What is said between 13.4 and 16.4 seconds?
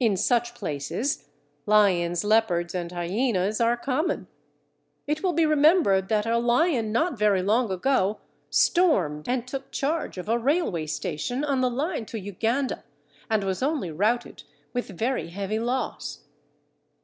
was only routed with very heavy loss.